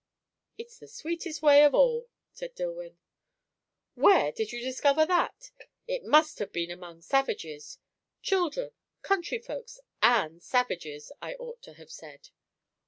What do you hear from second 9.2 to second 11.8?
folks and savages, I ought to